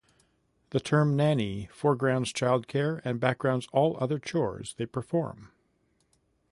The 0.71 0.79
term 0.79 1.15
nanny 1.15 1.69
foregrounds 1.71 2.33
childcare 2.33 3.03
and 3.05 3.19
backgrounds 3.19 3.67
all 3.71 3.97
other 3.99 4.17
chores 4.17 4.73
they 4.79 4.87
perform. 4.87 5.51